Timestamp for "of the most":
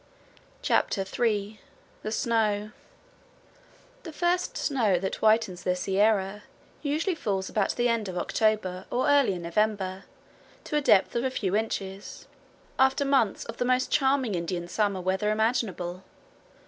13.45-13.91